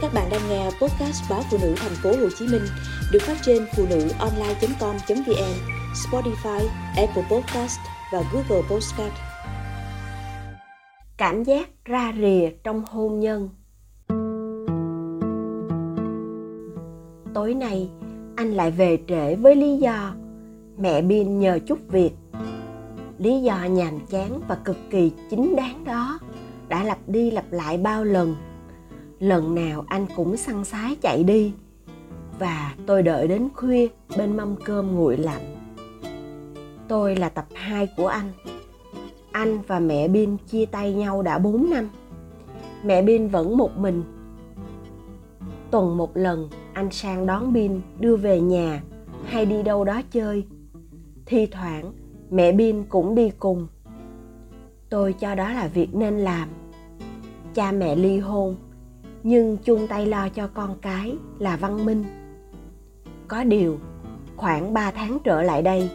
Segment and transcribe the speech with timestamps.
[0.00, 2.62] Các bạn đang nghe podcast báo phụ nữ thành phố Hồ Chí Minh
[3.12, 5.54] được phát trên phụ nữ online.com.vn,
[5.94, 7.78] Spotify, Apple Podcast
[8.12, 9.12] và Google Podcast.
[11.16, 13.48] Cảm giác ra rìa trong hôn nhân.
[17.34, 17.90] Tối nay,
[18.36, 20.14] anh lại về trễ với lý do
[20.78, 22.12] mẹ Bin nhờ chút việc.
[23.18, 26.18] Lý do nhàm chán và cực kỳ chính đáng đó
[26.68, 28.36] đã lặp đi lặp lại bao lần
[29.20, 31.52] lần nào anh cũng săn sái chạy đi.
[32.38, 35.56] Và tôi đợi đến khuya bên mâm cơm nguội lạnh.
[36.88, 38.32] Tôi là tập 2 của anh.
[39.32, 41.88] Anh và mẹ Bin chia tay nhau đã 4 năm.
[42.84, 44.02] Mẹ Bin vẫn một mình.
[45.70, 48.82] Tuần một lần, anh sang đón Bin đưa về nhà
[49.24, 50.46] hay đi đâu đó chơi.
[51.26, 51.92] Thi thoảng,
[52.30, 53.66] mẹ Bin cũng đi cùng.
[54.90, 56.48] Tôi cho đó là việc nên làm.
[57.54, 58.56] Cha mẹ ly hôn
[59.28, 62.04] nhưng chung tay lo cho con cái là văn minh.
[63.28, 63.78] Có điều,
[64.36, 65.90] khoảng 3 tháng trở lại đây,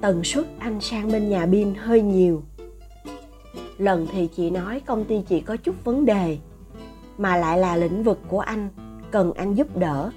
[0.00, 2.42] tần suất anh sang bên nhà pin hơi nhiều.
[3.78, 6.38] Lần thì chị nói công ty chị có chút vấn đề,
[7.18, 8.68] mà lại là lĩnh vực của anh,
[9.10, 10.10] cần anh giúp đỡ.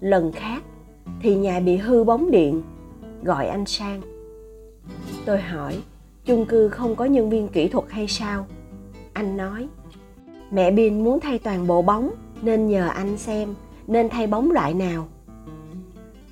[0.00, 0.62] Lần khác
[1.20, 2.62] thì nhà bị hư bóng điện,
[3.22, 4.00] gọi anh sang.
[5.24, 5.78] Tôi hỏi,
[6.24, 8.46] chung cư không có nhân viên kỹ thuật hay sao?
[9.12, 9.68] Anh nói
[10.50, 12.10] Mẹ Bin muốn thay toàn bộ bóng
[12.42, 13.54] nên nhờ anh xem
[13.86, 15.08] nên thay bóng loại nào.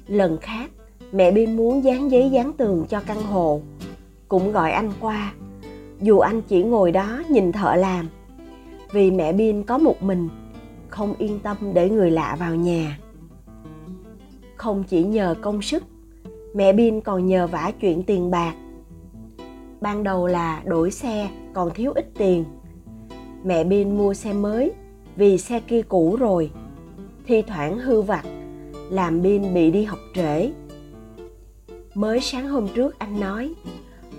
[0.06, 0.70] Lần khác,
[1.12, 3.60] mẹ Bin muốn dán giấy dán tường cho căn hộ,
[4.28, 5.32] cũng gọi anh qua.
[6.00, 8.08] Dù anh chỉ ngồi đó nhìn thợ làm,
[8.92, 10.28] vì mẹ Bin có một mình,
[10.88, 12.98] không yên tâm để người lạ vào nhà.
[14.56, 15.82] Không chỉ nhờ công sức,
[16.54, 18.54] mẹ Bin còn nhờ vả chuyện tiền bạc.
[19.80, 22.44] Ban đầu là đổi xe còn thiếu ít tiền,
[23.44, 24.72] mẹ Bin mua xe mới
[25.16, 26.50] vì xe kia cũ rồi.
[27.26, 28.24] Thi thoảng hư vặt,
[28.90, 30.50] làm Bin bị đi học trễ.
[31.94, 33.54] Mới sáng hôm trước anh nói,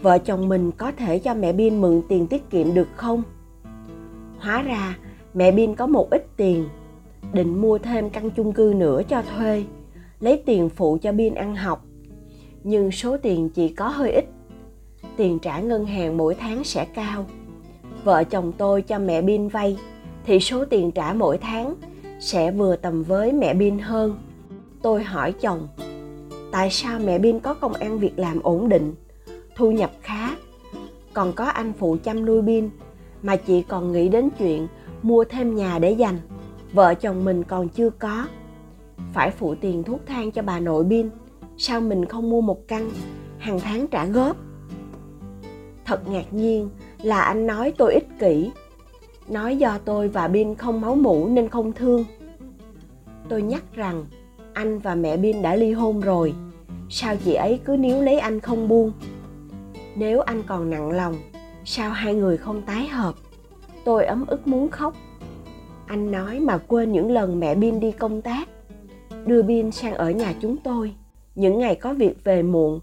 [0.01, 3.23] vợ chồng mình có thể cho mẹ Bin mượn tiền tiết kiệm được không?
[4.39, 4.97] Hóa ra
[5.33, 6.67] mẹ Bin có một ít tiền,
[7.33, 9.63] định mua thêm căn chung cư nữa cho thuê,
[10.19, 11.85] lấy tiền phụ cho Bin ăn học.
[12.63, 14.25] Nhưng số tiền chỉ có hơi ít,
[15.17, 17.25] tiền trả ngân hàng mỗi tháng sẽ cao
[18.05, 19.77] vợ chồng tôi cho mẹ Bin vay
[20.25, 21.75] thì số tiền trả mỗi tháng
[22.19, 24.19] sẽ vừa tầm với mẹ Bin hơn.
[24.81, 25.67] Tôi hỏi chồng,
[26.51, 28.93] tại sao mẹ Bin có công ăn việc làm ổn định,
[29.55, 30.35] thu nhập khá,
[31.13, 32.69] còn có anh phụ chăm nuôi Bin
[33.21, 34.67] mà chị còn nghĩ đến chuyện
[35.01, 36.17] mua thêm nhà để dành.
[36.73, 38.27] Vợ chồng mình còn chưa có.
[39.13, 41.09] Phải phụ tiền thuốc thang cho bà nội Bin,
[41.57, 42.89] sao mình không mua một căn,
[43.37, 44.37] hàng tháng trả góp?
[45.85, 46.69] Thật ngạc nhiên
[47.01, 48.51] là anh nói tôi ích kỷ.
[49.27, 52.05] Nói do tôi và bin không máu mủ nên không thương.
[53.29, 54.05] Tôi nhắc rằng,
[54.53, 56.33] anh và mẹ bin đã ly hôn rồi.
[56.89, 58.91] Sao chị ấy cứ níu lấy anh không buông?
[59.95, 61.15] Nếu anh còn nặng lòng,
[61.65, 63.15] sao hai người không tái hợp?
[63.85, 64.95] Tôi ấm ức muốn khóc.
[65.85, 68.49] Anh nói mà quên những lần mẹ bin đi công tác.
[69.25, 70.95] Đưa bin sang ở nhà chúng tôi.
[71.35, 72.79] Những ngày có việc về muộn,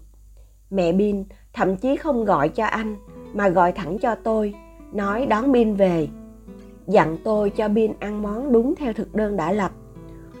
[0.69, 2.95] mẹ bin thậm chí không gọi cho anh
[3.33, 4.53] mà gọi thẳng cho tôi,
[4.93, 6.07] nói đón bin về.
[6.87, 9.71] Dặn tôi cho bin ăn món đúng theo thực đơn đã lập,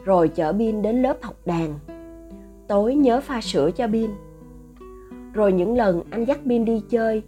[0.05, 1.79] rồi chở bin đến lớp học đàn.
[2.67, 4.11] Tối nhớ pha sữa cho bin.
[5.33, 7.23] Rồi những lần anh dắt bin đi chơi,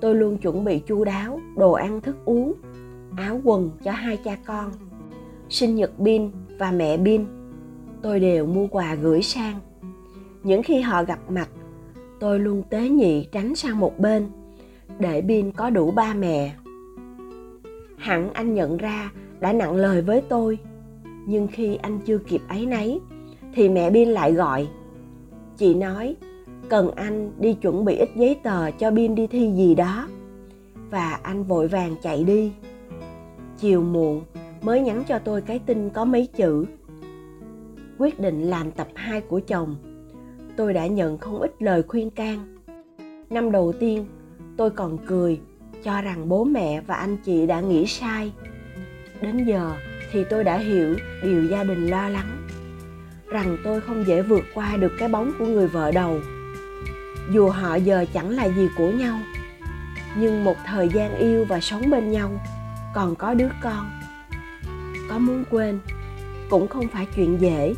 [0.00, 2.52] tôi luôn chuẩn bị chu đáo, đồ ăn thức uống,
[3.16, 4.70] áo quần cho hai cha con.
[5.48, 7.24] Sinh nhật bin và mẹ bin,
[8.02, 9.60] tôi đều mua quà gửi sang.
[10.42, 11.48] Những khi họ gặp mặt,
[12.20, 14.26] tôi luôn tế nhị tránh sang một bên
[14.98, 16.54] để Bin có đủ ba mẹ.
[17.96, 20.58] Hẳn anh nhận ra đã nặng lời với tôi,
[21.26, 23.00] nhưng khi anh chưa kịp ấy nấy,
[23.54, 24.68] thì mẹ Bin lại gọi.
[25.56, 26.16] Chị nói,
[26.68, 30.08] cần anh đi chuẩn bị ít giấy tờ cho Bin đi thi gì đó.
[30.90, 32.52] Và anh vội vàng chạy đi.
[33.58, 34.22] Chiều muộn
[34.62, 36.64] mới nhắn cho tôi cái tin có mấy chữ.
[37.98, 39.76] Quyết định làm tập 2 của chồng.
[40.56, 42.38] Tôi đã nhận không ít lời khuyên can.
[43.30, 44.06] Năm đầu tiên,
[44.62, 45.40] tôi còn cười,
[45.84, 48.32] cho rằng bố mẹ và anh chị đã nghĩ sai.
[49.20, 49.72] Đến giờ
[50.12, 52.48] thì tôi đã hiểu điều gia đình lo lắng,
[53.28, 56.20] rằng tôi không dễ vượt qua được cái bóng của người vợ đầu.
[57.32, 59.18] Dù họ giờ chẳng là gì của nhau,
[60.18, 62.40] nhưng một thời gian yêu và sống bên nhau,
[62.94, 63.90] còn có đứa con,
[65.10, 65.78] có muốn quên,
[66.50, 67.74] cũng không phải chuyện dễ.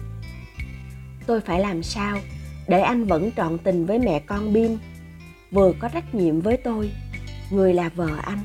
[1.27, 2.19] Tôi phải làm sao
[2.69, 4.79] để anh vẫn trọn tình với mẹ con bin?
[5.55, 6.91] Vừa có trách nhiệm với tôi.
[7.51, 8.39] Người là vợ anh.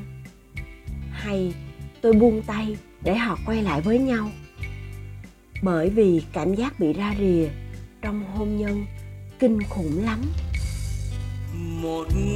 [1.10, 1.54] Hay
[2.00, 4.30] tôi buông tay để họ quay lại với nhau.
[5.62, 7.48] Bởi vì cảm giác bị ra rìa
[8.02, 8.86] trong hôn nhân
[9.38, 10.20] kinh khủng lắm.
[11.82, 12.04] Một